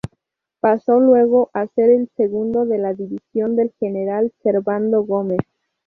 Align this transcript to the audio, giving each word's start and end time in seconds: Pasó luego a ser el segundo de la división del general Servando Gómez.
Pasó 0.59 0.99
luego 0.99 1.51
a 1.53 1.67
ser 1.67 1.91
el 1.91 2.09
segundo 2.17 2.65
de 2.65 2.79
la 2.79 2.95
división 2.95 3.55
del 3.55 3.71
general 3.79 4.33
Servando 4.41 5.03
Gómez. 5.03 5.41